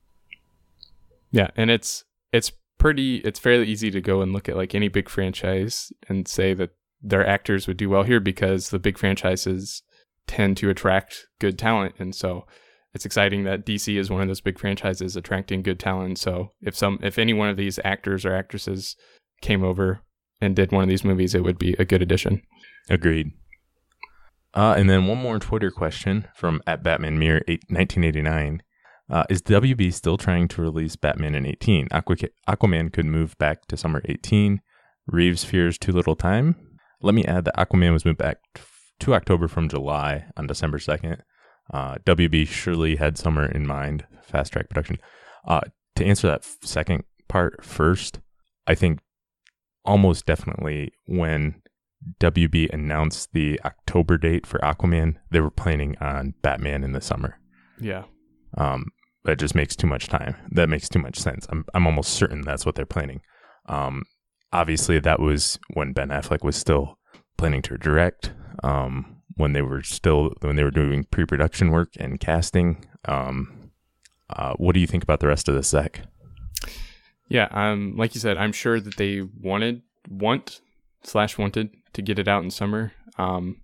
yeah, 1.31 1.49
and 1.57 1.71
it's 1.71 2.05
it's 2.33 2.53
pretty 2.79 3.17
it's 3.19 3.39
fairly 3.39 3.67
easy 3.67 3.91
to 3.91 4.01
go 4.01 4.23
and 4.23 4.33
look 4.33 4.49
at 4.49 4.57
like 4.57 4.75
any 4.75 4.89
big 4.89 5.09
franchise 5.09 5.93
and 6.09 6.29
say 6.29 6.55
that 6.55 6.71
their 7.01 7.27
actors 7.27 7.67
would 7.67 7.77
do 7.77 7.91
well 7.91 8.05
here 8.05 8.21
because 8.21 8.71
the 8.71 8.79
big 8.79 8.97
franchises 8.97 9.83
tend 10.27 10.57
to 10.57 10.71
attract 10.71 11.27
good 11.41 11.59
talent 11.59 11.95
and 11.99 12.15
so 12.15 12.47
it's 12.95 13.07
exciting 13.07 13.45
that 13.45 13.65
DC 13.65 13.97
is 13.97 14.11
one 14.11 14.21
of 14.21 14.29
those 14.29 14.41
big 14.41 14.59
franchises 14.59 15.17
attracting 15.17 15.63
good 15.63 15.81
talent. 15.81 16.19
So 16.19 16.51
if 16.61 16.77
some 16.77 16.99
if 17.03 17.19
any 17.19 17.33
one 17.33 17.49
of 17.49 17.57
these 17.57 17.79
actors 17.85 18.25
or 18.25 18.35
actresses 18.35 18.97
came 19.43 19.63
over 19.63 20.01
and 20.41 20.57
did 20.57 20.73
one 20.73 20.83
of 20.83 20.89
these 20.89 21.05
movies, 21.05 21.35
it 21.35 21.45
would 21.45 21.59
be 21.59 21.75
a 21.79 21.85
good 21.85 22.03
addition. 22.03 22.43
Agreed. 22.89 23.33
Uh, 24.55 24.75
and 24.77 24.89
then 24.89 25.07
one 25.07 25.19
more 25.19 25.39
Twitter 25.39 25.71
question 25.71 26.27
from 26.35 26.61
at 26.67 26.83
Batman 26.83 27.19
Mirror 27.19 27.43
eight, 27.49 27.65
1989. 27.69 28.63
Uh, 29.11 29.25
is 29.29 29.43
WB 29.43 29.93
still 29.93 30.17
trying 30.17 30.49
to 30.49 30.63
release 30.63 30.97
Batman 30.97 31.35
in 31.35 31.47
18? 31.47 31.89
Aqua- 31.91 32.17
Aquaman 32.49 32.93
could 32.93 33.07
move 33.07 33.37
back 33.39 33.67
to 33.67 33.77
summer 33.77 34.03
18. 34.07 34.61
Reeves 35.07 35.45
fears 35.45 35.79
too 35.79 35.93
little 35.93 36.17
time. 36.17 36.57
Let 37.03 37.15
me 37.15 37.25
add 37.25 37.45
that 37.45 37.57
Aquaman 37.57 37.93
was 37.93 38.05
moved 38.05 38.19
back 38.19 38.39
to 39.01 39.15
October 39.15 39.49
from 39.49 39.69
July 39.69 40.27
on 40.37 40.47
December 40.47 40.79
2nd. 40.79 41.21
Uh, 41.73 41.97
WB 42.05 42.47
surely 42.47 42.97
had 42.97 43.19
summer 43.19 43.47
in 43.47 43.67
mind, 43.67 44.07
fast 44.23 44.53
track 44.53 44.69
production. 44.69 44.99
Uh, 45.47 45.61
to 45.97 46.05
answer 46.05 46.29
that 46.29 46.45
second 46.63 47.05
part 47.29 47.65
first, 47.65 48.21
I 48.67 48.75
think 48.75 49.01
almost 49.85 50.27
definitely 50.27 50.93
when 51.07 51.63
WB 52.21 52.71
announced 52.73 53.33
the 53.33 53.61
October 53.65 54.19
date 54.19 54.47
for 54.47 54.59
Aquaman, 54.59 55.17
they 55.31 55.41
were 55.41 55.51
planning 55.51 55.97
on 56.01 56.35
Batman 56.43 56.83
in 56.85 56.93
the 56.93 57.01
summer. 57.01 57.39
Yeah. 57.81 58.05
Um, 58.57 58.87
that 59.25 59.39
just 59.39 59.55
makes 59.55 59.77
too 59.77 59.87
much 59.87 60.09
time. 60.09 60.35
That 60.51 60.69
makes 60.69 60.89
too 60.89 60.99
much 60.99 61.17
sense. 61.19 61.47
I'm 61.51 61.65
I'm 61.75 61.87
almost 61.87 62.13
certain 62.15 62.43
that's 62.43 62.67
what 62.67 62.75
they're 62.75 62.85
planning. 62.87 63.21
Um, 63.67 64.03
obviously 64.53 64.99
that 64.99 65.21
was 65.21 65.59
when 65.75 65.93
Ben 65.93 66.09
Affleck 66.09 66.43
was 66.43 66.57
still 66.57 66.99
planning 67.37 67.63
to 67.63 67.79
direct. 67.79 68.33
Um, 68.65 69.17
when 69.37 69.53
they 69.55 69.63
were 69.63 69.83
still 69.83 70.35
when 70.41 70.57
they 70.57 70.65
were 70.65 70.71
doing 70.71 71.05
pre-production 71.05 71.71
work 71.71 71.91
and 71.99 72.19
casting. 72.21 72.85
Um, 73.07 73.71
Uh, 74.29 74.55
what 74.57 74.73
do 74.75 74.81
you 74.81 74.87
think 74.87 75.03
about 75.03 75.21
the 75.21 75.29
rest 75.29 75.49
of 75.49 75.55
the 75.55 75.63
Zach? 75.63 76.03
Yeah, 77.33 77.49
um, 77.51 77.95
like 77.97 78.15
you 78.15 78.21
said, 78.21 78.37
I'm 78.37 78.53
sure 78.53 78.79
that 78.79 78.99
they 78.99 79.23
wanted, 79.23 79.81
want 80.07 80.61
slash 81.03 81.39
wanted 81.39 81.71
to 81.95 82.03
get 82.03 82.19
it 82.19 82.29
out 82.29 82.45
in 82.45 82.51
summer. 82.51 82.93
Um, 83.17 83.63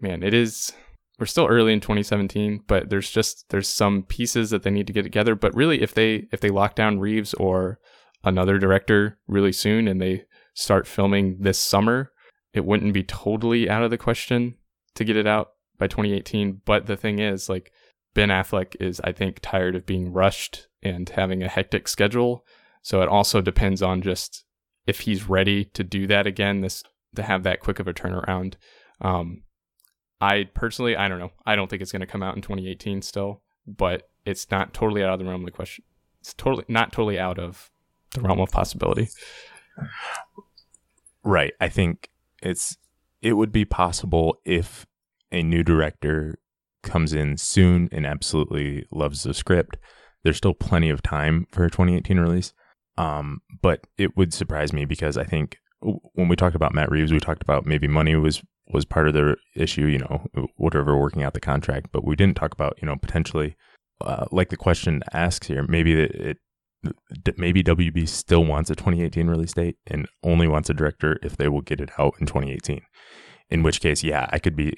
man, 0.00 0.24
it 0.24 0.34
is. 0.34 0.72
We're 1.20 1.26
still 1.26 1.46
early 1.46 1.72
in 1.72 1.78
2017, 1.78 2.64
but 2.66 2.90
there's 2.90 3.08
just 3.08 3.44
there's 3.50 3.68
some 3.68 4.02
pieces 4.02 4.50
that 4.50 4.64
they 4.64 4.70
need 4.70 4.88
to 4.88 4.92
get 4.92 5.04
together. 5.04 5.36
But 5.36 5.54
really, 5.54 5.80
if 5.80 5.94
they 5.94 6.26
if 6.32 6.40
they 6.40 6.48
lock 6.48 6.74
down 6.74 6.98
Reeves 6.98 7.34
or 7.34 7.78
another 8.24 8.58
director 8.58 9.16
really 9.28 9.52
soon 9.52 9.86
and 9.86 10.02
they 10.02 10.24
start 10.54 10.88
filming 10.88 11.36
this 11.38 11.56
summer, 11.58 12.10
it 12.52 12.64
wouldn't 12.64 12.94
be 12.94 13.04
totally 13.04 13.70
out 13.70 13.84
of 13.84 13.90
the 13.90 13.96
question 13.96 14.56
to 14.96 15.04
get 15.04 15.16
it 15.16 15.28
out 15.28 15.50
by 15.78 15.86
2018. 15.86 16.62
But 16.64 16.86
the 16.86 16.96
thing 16.96 17.20
is, 17.20 17.48
like 17.48 17.70
Ben 18.12 18.30
Affleck 18.30 18.74
is, 18.80 19.00
I 19.04 19.12
think, 19.12 19.38
tired 19.40 19.76
of 19.76 19.86
being 19.86 20.12
rushed 20.12 20.66
and 20.82 21.08
having 21.10 21.44
a 21.44 21.48
hectic 21.48 21.86
schedule. 21.86 22.44
So 22.84 23.00
it 23.00 23.08
also 23.08 23.40
depends 23.40 23.82
on 23.82 24.02
just 24.02 24.44
if 24.86 25.00
he's 25.00 25.26
ready 25.26 25.64
to 25.64 25.82
do 25.82 26.06
that 26.06 26.26
again, 26.26 26.60
this 26.60 26.84
to 27.16 27.22
have 27.22 27.42
that 27.44 27.60
quick 27.60 27.80
of 27.80 27.88
a 27.88 27.94
turnaround. 27.94 28.54
Um, 29.00 29.42
I 30.20 30.50
personally, 30.52 30.94
I 30.94 31.08
don't 31.08 31.18
know. 31.18 31.32
I 31.46 31.56
don't 31.56 31.70
think 31.70 31.80
it's 31.80 31.92
going 31.92 32.00
to 32.00 32.06
come 32.06 32.22
out 32.22 32.36
in 32.36 32.42
2018 32.42 33.00
still, 33.00 33.42
but 33.66 34.10
it's 34.26 34.50
not 34.50 34.74
totally 34.74 35.02
out 35.02 35.14
of 35.14 35.18
the 35.18 35.24
realm 35.24 35.40
of 35.40 35.46
the 35.46 35.50
question. 35.50 35.82
It's 36.20 36.34
totally 36.34 36.64
not 36.68 36.92
totally 36.92 37.18
out 37.18 37.38
of 37.38 37.70
the 38.12 38.20
realm 38.20 38.40
of 38.40 38.50
possibility. 38.50 39.08
Right. 41.24 41.54
I 41.58 41.70
think 41.70 42.10
it's 42.42 42.76
it 43.22 43.32
would 43.32 43.50
be 43.50 43.64
possible 43.64 44.36
if 44.44 44.84
a 45.32 45.42
new 45.42 45.62
director 45.62 46.38
comes 46.82 47.14
in 47.14 47.38
soon 47.38 47.88
and 47.90 48.06
absolutely 48.06 48.84
loves 48.90 49.22
the 49.22 49.32
script. 49.32 49.78
There's 50.22 50.36
still 50.36 50.52
plenty 50.52 50.90
of 50.90 51.02
time 51.02 51.46
for 51.50 51.64
a 51.64 51.70
2018 51.70 52.18
release. 52.18 52.52
Um, 52.96 53.40
but 53.62 53.86
it 53.98 54.16
would 54.16 54.32
surprise 54.32 54.72
me 54.72 54.84
because 54.84 55.16
I 55.16 55.24
think 55.24 55.58
when 55.80 56.28
we 56.28 56.36
talked 56.36 56.56
about 56.56 56.74
Matt 56.74 56.90
Reeves, 56.90 57.12
we 57.12 57.20
talked 57.20 57.42
about 57.42 57.66
maybe 57.66 57.88
money 57.88 58.14
was 58.14 58.42
was 58.68 58.84
part 58.86 59.06
of 59.06 59.14
the 59.14 59.36
issue, 59.54 59.84
you 59.84 59.98
know, 59.98 60.26
whatever 60.56 60.96
working 60.96 61.22
out 61.22 61.34
the 61.34 61.40
contract, 61.40 61.88
but 61.92 62.04
we 62.04 62.16
didn't 62.16 62.36
talk 62.36 62.54
about, 62.54 62.78
you 62.80 62.86
know, 62.86 62.96
potentially 62.96 63.56
uh, 64.00 64.24
like 64.32 64.48
the 64.48 64.56
question 64.56 65.02
asks 65.12 65.46
here, 65.46 65.64
maybe 65.68 65.92
it, 66.00 66.14
it 66.14 67.38
maybe 67.38 67.62
WB 67.62 68.08
still 68.08 68.44
wants 68.44 68.70
a 68.70 68.74
2018 68.74 69.28
release 69.28 69.52
date 69.52 69.76
and 69.86 70.06
only 70.22 70.46
wants 70.46 70.68
a 70.68 70.74
director 70.74 71.18
if 71.22 71.36
they 71.36 71.48
will 71.48 71.62
get 71.62 71.80
it 71.80 71.90
out 71.98 72.14
in 72.20 72.26
2018. 72.26 72.82
In 73.50 73.62
which 73.62 73.80
case, 73.80 74.02
yeah, 74.02 74.28
I 74.32 74.38
could 74.38 74.56
be 74.56 74.76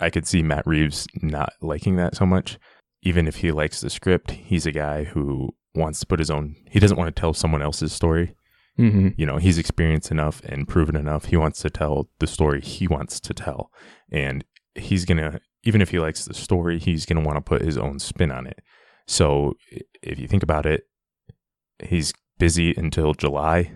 I 0.00 0.10
could 0.10 0.26
see 0.26 0.42
Matt 0.42 0.66
Reeves 0.66 1.06
not 1.22 1.52
liking 1.60 1.96
that 1.96 2.16
so 2.16 2.26
much. 2.26 2.58
Even 3.02 3.26
if 3.26 3.36
he 3.36 3.52
likes 3.52 3.80
the 3.80 3.90
script, 3.90 4.32
he's 4.32 4.66
a 4.66 4.72
guy 4.72 5.04
who 5.04 5.50
wants 5.74 6.00
to 6.00 6.06
put 6.06 6.18
his 6.18 6.30
own 6.30 6.56
he 6.70 6.78
doesn't 6.80 6.96
want 6.96 7.14
to 7.14 7.20
tell 7.20 7.34
someone 7.34 7.62
else's 7.62 7.92
story. 7.92 8.34
Mm-hmm. 8.78 9.08
you 9.16 9.26
know 9.26 9.38
he's 9.38 9.58
experienced 9.58 10.12
enough 10.12 10.40
and 10.44 10.68
proven 10.68 10.94
enough 10.94 11.24
he 11.24 11.36
wants 11.36 11.60
to 11.62 11.70
tell 11.70 12.08
the 12.20 12.28
story 12.28 12.60
he 12.60 12.86
wants 12.86 13.18
to 13.20 13.34
tell. 13.34 13.72
And 14.12 14.44
he's 14.74 15.04
gonna 15.04 15.40
even 15.64 15.82
if 15.82 15.90
he 15.90 15.98
likes 15.98 16.24
the 16.24 16.34
story 16.34 16.78
he's 16.78 17.04
gonna 17.04 17.22
want 17.24 17.36
to 17.36 17.40
put 17.40 17.62
his 17.62 17.76
own 17.76 17.98
spin 17.98 18.30
on 18.30 18.46
it. 18.46 18.60
So 19.06 19.54
if 20.02 20.18
you 20.18 20.28
think 20.28 20.42
about 20.44 20.64
it 20.64 20.84
he's 21.82 22.12
busy 22.38 22.74
until 22.76 23.14
july 23.14 23.72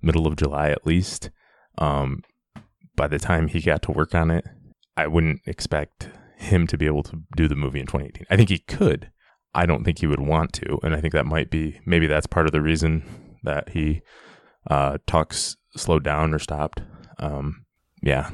middle 0.00 0.26
of 0.26 0.36
july 0.36 0.70
at 0.70 0.86
least. 0.86 1.30
Um 1.78 2.22
by 2.96 3.06
the 3.06 3.18
time 3.18 3.48
he 3.48 3.60
got 3.60 3.82
to 3.82 3.92
work 3.92 4.14
on 4.14 4.30
it 4.30 4.46
i 4.96 5.06
wouldn't 5.06 5.42
expect 5.46 6.08
him 6.38 6.66
to 6.66 6.78
be 6.78 6.86
able 6.86 7.02
to 7.02 7.22
do 7.36 7.46
the 7.46 7.54
movie 7.54 7.78
in 7.80 7.86
2018 7.86 8.26
i 8.30 8.36
think 8.36 8.48
he 8.48 8.58
could 8.58 9.10
i 9.56 9.66
don't 9.66 9.84
think 9.84 9.98
he 9.98 10.06
would 10.06 10.20
want 10.20 10.52
to 10.52 10.78
and 10.82 10.94
i 10.94 11.00
think 11.00 11.12
that 11.12 11.26
might 11.26 11.50
be 11.50 11.80
maybe 11.84 12.06
that's 12.06 12.26
part 12.26 12.46
of 12.46 12.52
the 12.52 12.62
reason 12.62 13.02
that 13.42 13.70
he 13.70 14.02
uh, 14.68 14.98
talks 15.06 15.56
slowed 15.76 16.04
down 16.04 16.34
or 16.34 16.38
stopped. 16.38 16.82
Um, 17.18 17.64
yeah, 18.02 18.30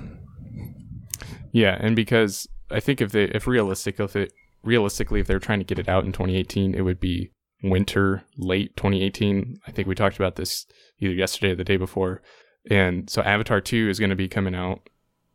Yeah, 1.52 1.76
and 1.80 1.94
because 1.94 2.48
I 2.70 2.80
think 2.80 3.00
if 3.00 3.12
they 3.12 3.24
if 3.24 3.46
realistic 3.46 4.00
if 4.00 4.16
it 4.16 4.32
realistically 4.62 5.20
if 5.20 5.26
they're 5.26 5.38
trying 5.38 5.60
to 5.60 5.64
get 5.64 5.78
it 5.78 5.88
out 5.88 6.04
in 6.04 6.12
2018, 6.12 6.74
it 6.74 6.82
would 6.82 7.00
be 7.00 7.30
winter 7.62 8.24
late 8.36 8.76
2018. 8.76 9.58
I 9.66 9.70
think 9.70 9.86
we 9.86 9.94
talked 9.94 10.16
about 10.16 10.36
this 10.36 10.66
either 10.98 11.14
yesterday 11.14 11.52
or 11.52 11.56
the 11.56 11.64
day 11.64 11.76
before. 11.76 12.22
And 12.70 13.08
so 13.10 13.22
Avatar 13.22 13.60
2 13.60 13.88
is 13.88 13.98
going 13.98 14.10
to 14.10 14.16
be 14.16 14.28
coming 14.28 14.54
out 14.54 14.88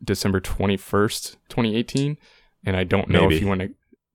December 0.03 0.39
21st, 0.39 1.35
2018, 1.49 2.17
and 2.65 2.77
I 2.77 2.85
don't 2.85 3.09
know 3.09 3.23
Maybe. 3.23 3.35
if 3.35 3.41
you 3.41 3.47
want 3.47 3.61
to 3.61 3.69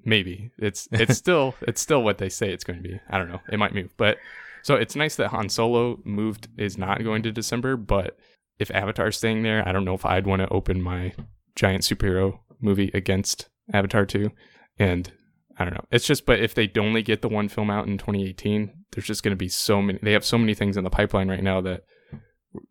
maybe. 0.05 0.51
It's 0.59 0.89
it's 0.93 1.17
still 1.17 1.55
it's 1.63 1.81
still 1.81 2.03
what 2.03 2.19
they 2.19 2.29
say 2.29 2.53
it's 2.53 2.65
going 2.65 2.83
to 2.83 2.89
be. 2.89 3.01
I 3.11 3.19
don't 3.19 3.29
know. 3.29 3.41
It 3.51 3.59
might 3.59 3.75
move. 3.75 3.95
But 3.97 4.19
so 4.63 4.77
it's 4.77 4.97
nice 4.97 5.17
that 5.17 5.29
Han 5.29 5.49
Solo 5.49 6.01
moved 6.05 6.49
is 6.57 6.79
not 6.79 7.03
going 7.03 7.23
to 7.25 7.33
December, 7.33 7.77
but 7.77 8.17
if 8.59 8.71
Avatar's 8.71 9.17
staying 9.17 9.43
there, 9.43 9.67
I 9.67 9.73
don't 9.73 9.85
know 9.85 9.95
if 9.95 10.07
I'd 10.07 10.27
want 10.27 10.41
to 10.43 10.49
open 10.49 10.81
my 10.81 11.13
giant 11.57 11.83
superhero 11.83 12.39
movie 12.61 12.91
against 12.95 13.49
Avatar 13.73 14.07
2. 14.07 14.31
And 14.79 15.13
I 15.59 15.65
don't 15.65 15.75
know. 15.75 15.85
It's 15.91 16.07
just, 16.07 16.25
but 16.25 16.41
if 16.41 16.55
they 16.55 16.71
only 16.79 17.03
get 17.03 17.23
the 17.23 17.29
one 17.29 17.49
film 17.49 17.71
out 17.71 17.87
in 17.87 17.99
2018, 17.99 18.73
there's 18.93 19.07
just 19.07 19.23
going 19.23 19.33
to 19.33 19.37
be 19.37 19.49
so 19.49 19.83
many, 19.83 19.99
they 20.03 20.13
have 20.13 20.25
so 20.25 20.39
many 20.39 20.55
things 20.55 20.77
in 20.77 20.85
the 20.85 20.91
pipeline 20.91 21.29
right 21.29 21.43
now 21.43 21.61
that 21.61 21.85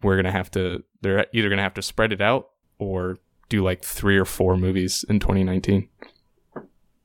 we're 0.01 0.15
going 0.15 0.25
to 0.25 0.31
have 0.31 0.49
to, 0.51 0.83
they're 1.01 1.25
either 1.33 1.49
going 1.49 1.57
to 1.57 1.63
have 1.63 1.73
to 1.75 1.81
spread 1.81 2.13
it 2.13 2.21
out 2.21 2.49
or 2.79 3.17
do 3.49 3.63
like 3.63 3.83
three 3.83 4.17
or 4.17 4.25
four 4.25 4.57
movies 4.57 5.05
in 5.09 5.19
2019. 5.19 5.89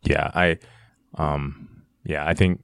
Yeah. 0.06 0.30
I, 0.34 0.58
um, 1.18 1.82
yeah, 2.04 2.26
I 2.26 2.34
think 2.34 2.62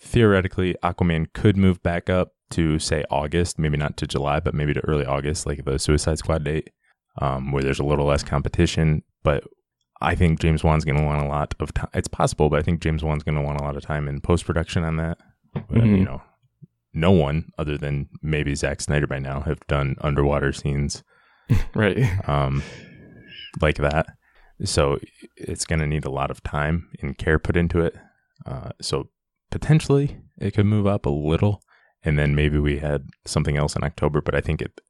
theoretically 0.00 0.74
Aquaman 0.82 1.32
could 1.32 1.56
move 1.56 1.82
back 1.82 2.10
up 2.10 2.32
to 2.50 2.78
say 2.78 3.04
August, 3.10 3.58
maybe 3.58 3.76
not 3.76 3.96
to 3.98 4.06
July, 4.06 4.40
but 4.40 4.54
maybe 4.54 4.74
to 4.74 4.80
early 4.86 5.06
August, 5.06 5.46
like 5.46 5.64
the 5.64 5.78
Suicide 5.78 6.18
Squad 6.18 6.44
date, 6.44 6.70
um, 7.20 7.52
where 7.52 7.62
there's 7.62 7.78
a 7.78 7.84
little 7.84 8.06
less 8.06 8.22
competition. 8.22 9.02
But 9.22 9.44
I 10.00 10.14
think 10.14 10.40
James 10.40 10.64
Wan's 10.64 10.84
going 10.84 10.96
to 10.98 11.04
want 11.04 11.22
a 11.24 11.28
lot 11.28 11.54
of 11.60 11.72
time. 11.74 11.88
It's 11.94 12.08
possible, 12.08 12.48
but 12.50 12.58
I 12.58 12.62
think 12.62 12.80
James 12.80 13.04
Wan's 13.04 13.22
going 13.22 13.36
to 13.36 13.42
want 13.42 13.60
a 13.60 13.64
lot 13.64 13.76
of 13.76 13.82
time 13.82 14.08
in 14.08 14.20
post 14.20 14.44
production 14.44 14.82
on 14.82 14.96
that. 14.96 15.18
But, 15.54 15.68
Mhm. 15.68 15.98
You 15.98 16.04
know, 16.04 16.22
no 16.92 17.12
one 17.12 17.50
other 17.58 17.78
than 17.78 18.08
maybe 18.22 18.54
Zack 18.54 18.80
Snyder 18.80 19.06
by 19.06 19.18
now 19.20 19.40
have 19.42 19.60
done 19.68 19.94
underwater 20.00 20.52
scenes 20.52 21.04
Right. 21.74 21.98
um, 22.28 22.62
like 23.60 23.76
that. 23.76 24.06
So 24.64 24.98
it's 25.36 25.64
going 25.64 25.80
to 25.80 25.86
need 25.86 26.04
a 26.04 26.10
lot 26.10 26.30
of 26.30 26.42
time 26.42 26.90
and 27.00 27.16
care 27.16 27.38
put 27.38 27.56
into 27.56 27.80
it. 27.80 27.96
Uh, 28.44 28.70
so 28.80 29.08
potentially 29.50 30.18
it 30.38 30.52
could 30.52 30.66
move 30.66 30.86
up 30.86 31.06
a 31.06 31.10
little, 31.10 31.62
and 32.02 32.18
then 32.18 32.34
maybe 32.34 32.58
we 32.58 32.78
had 32.78 33.08
something 33.26 33.56
else 33.56 33.76
in 33.76 33.84
October. 33.84 34.20
But 34.20 34.34
I 34.34 34.40
think 34.40 34.62
it, 34.62 34.80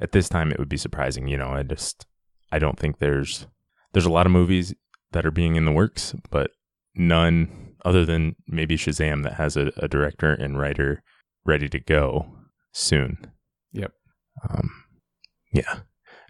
at 0.00 0.12
this 0.12 0.28
time 0.28 0.50
it 0.50 0.58
would 0.58 0.68
be 0.68 0.76
surprising. 0.76 1.28
You 1.28 1.36
know, 1.38 1.48
I 1.48 1.62
just 1.62 2.06
I 2.52 2.58
don't 2.58 2.78
think 2.78 2.98
there's 2.98 3.46
there's 3.92 4.06
a 4.06 4.12
lot 4.12 4.26
of 4.26 4.32
movies 4.32 4.74
that 5.12 5.26
are 5.26 5.30
being 5.30 5.56
in 5.56 5.64
the 5.64 5.72
works, 5.72 6.14
but 6.30 6.50
none 6.94 7.74
other 7.84 8.04
than 8.04 8.34
maybe 8.46 8.76
Shazam 8.76 9.22
that 9.22 9.34
has 9.34 9.56
a, 9.56 9.72
a 9.76 9.88
director 9.88 10.32
and 10.32 10.58
writer 10.58 11.02
ready 11.44 11.68
to 11.68 11.78
go 11.78 12.26
soon. 12.72 13.30
Yep. 13.72 13.92
Um, 14.48 14.70
yeah, 15.52 15.80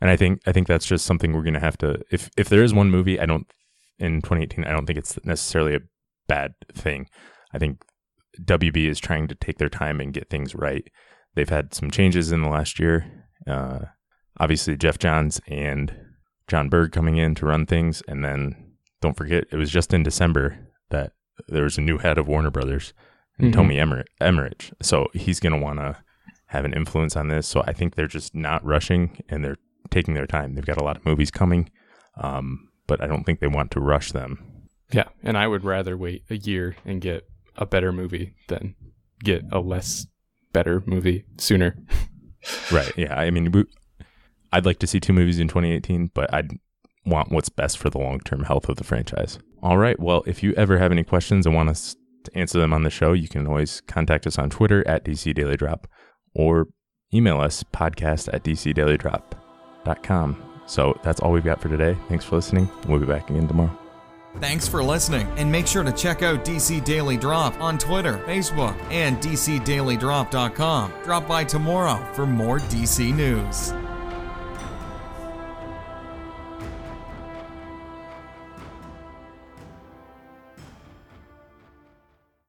and 0.00 0.10
I 0.10 0.16
think 0.16 0.40
I 0.46 0.52
think 0.52 0.66
that's 0.66 0.86
just 0.86 1.06
something 1.06 1.32
we're 1.32 1.42
gonna 1.42 1.60
have 1.60 1.78
to. 1.78 2.00
If 2.10 2.30
if 2.36 2.48
there 2.48 2.62
is 2.62 2.74
one 2.74 2.90
movie, 2.90 3.18
I 3.20 3.26
don't 3.26 3.46
in 3.98 4.20
2018, 4.20 4.64
I 4.64 4.72
don't 4.72 4.86
think 4.86 4.98
it's 4.98 5.18
necessarily 5.24 5.74
a 5.74 5.80
bad 6.28 6.54
thing. 6.72 7.08
I 7.54 7.58
think 7.58 7.82
WB 8.42 8.88
is 8.88 8.98
trying 9.00 9.26
to 9.28 9.34
take 9.34 9.58
their 9.58 9.68
time 9.70 10.00
and 10.00 10.12
get 10.12 10.28
things 10.28 10.54
right. 10.54 10.86
They've 11.34 11.48
had 11.48 11.72
some 11.74 11.90
changes 11.90 12.32
in 12.32 12.42
the 12.42 12.48
last 12.50 12.78
year. 12.78 13.06
Uh, 13.46 13.80
obviously, 14.38 14.76
Geoff 14.76 14.98
Johns 14.98 15.40
and 15.46 15.94
Jon 16.48 16.68
Berg 16.68 16.92
coming 16.92 17.16
in 17.16 17.34
to 17.36 17.46
run 17.46 17.64
things, 17.66 18.02
and 18.08 18.24
then 18.24 18.72
don't 19.00 19.16
forget, 19.16 19.44
it 19.50 19.56
was 19.56 19.70
just 19.70 19.94
in 19.94 20.02
December 20.02 20.58
that 20.90 21.12
there 21.48 21.64
was 21.64 21.78
a 21.78 21.82
new 21.82 21.98
head 21.98 22.18
of 22.18 22.28
Warner 22.28 22.50
Brothers, 22.50 22.92
Mhm. 23.40 23.52
Tommy 23.52 23.78
Emmerich, 23.78 24.06
Emmerich. 24.20 24.70
So 24.80 25.08
he's 25.12 25.40
going 25.40 25.52
to 25.52 25.58
want 25.58 25.78
to 25.78 25.96
have 26.46 26.64
an 26.64 26.72
influence 26.72 27.16
on 27.16 27.28
this. 27.28 27.46
So 27.46 27.62
I 27.66 27.72
think 27.74 27.94
they're 27.94 28.06
just 28.06 28.34
not 28.34 28.64
rushing 28.64 29.22
and 29.28 29.44
they're 29.44 29.58
taking 29.90 30.14
their 30.14 30.26
time. 30.26 30.54
They've 30.54 30.66
got 30.66 30.80
a 30.80 30.84
lot 30.84 30.96
of 30.96 31.06
movies 31.06 31.30
coming, 31.30 31.70
um, 32.20 32.68
but 32.86 33.00
I 33.02 33.06
don't 33.06 33.24
think 33.24 33.40
they 33.40 33.46
want 33.46 33.70
to 33.72 33.80
rush 33.80 34.12
them. 34.12 34.68
Yeah. 34.92 35.08
And 35.22 35.36
I 35.36 35.46
would 35.46 35.64
rather 35.64 35.96
wait 35.96 36.24
a 36.30 36.36
year 36.36 36.76
and 36.84 37.00
get 37.00 37.28
a 37.56 37.66
better 37.66 37.92
movie 37.92 38.34
than 38.48 38.74
get 39.22 39.44
a 39.50 39.58
less 39.60 40.06
better 40.52 40.82
movie 40.86 41.24
sooner. 41.38 41.76
Right. 42.70 42.92
Yeah. 42.96 43.18
I 43.18 43.30
mean, 43.30 43.50
we, 43.50 43.64
I'd 44.52 44.66
like 44.66 44.78
to 44.78 44.86
see 44.86 45.00
two 45.00 45.12
movies 45.12 45.40
in 45.40 45.48
2018, 45.48 46.12
but 46.14 46.32
I'd 46.32 46.52
want 47.04 47.32
what's 47.32 47.48
best 47.48 47.78
for 47.78 47.90
the 47.90 47.98
long 47.98 48.20
term 48.20 48.44
health 48.44 48.68
of 48.68 48.76
the 48.76 48.84
franchise. 48.84 49.38
All 49.62 49.78
right. 49.78 49.98
Well, 49.98 50.22
if 50.26 50.42
you 50.42 50.52
ever 50.54 50.78
have 50.78 50.92
any 50.92 51.02
questions 51.02 51.46
and 51.46 51.54
want 51.54 51.70
us 51.70 51.96
to 52.24 52.36
answer 52.36 52.58
them 52.58 52.72
on 52.72 52.82
the 52.82 52.90
show, 52.90 53.14
you 53.14 53.28
can 53.28 53.46
always 53.46 53.80
contact 53.82 54.26
us 54.26 54.38
on 54.38 54.50
Twitter 54.50 54.86
at 54.86 55.04
DC 55.04 55.34
Daily 55.34 55.56
Drop 55.56 55.88
or 56.34 56.68
email 57.12 57.40
us 57.40 57.64
podcast 57.64 58.32
at 58.32 58.44
dcdailydrop.com. 59.86 60.42
So 60.66 60.98
that's 61.02 61.20
all 61.20 61.32
we've 61.32 61.44
got 61.44 61.60
for 61.60 61.68
today. 61.68 61.96
Thanks 62.08 62.24
for 62.24 62.36
listening. 62.36 62.68
We'll 62.88 62.98
be 62.98 63.06
back 63.06 63.30
again 63.30 63.46
tomorrow. 63.46 63.76
Thanks 64.40 64.68
for 64.68 64.82
listening, 64.82 65.26
and 65.38 65.50
make 65.50 65.66
sure 65.66 65.82
to 65.82 65.92
check 65.92 66.22
out 66.22 66.44
DC 66.44 66.84
Daily 66.84 67.16
Drop 67.16 67.58
on 67.58 67.78
Twitter, 67.78 68.18
Facebook, 68.26 68.76
and 68.90 69.16
DCDailyDrop.com. 69.16 70.92
Drop 71.04 71.26
by 71.26 71.42
tomorrow 71.42 72.06
for 72.12 72.26
more 72.26 72.58
DC 72.58 73.14
news. 73.14 73.72